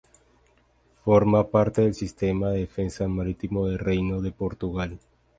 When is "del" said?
1.83-1.93, 3.67-3.77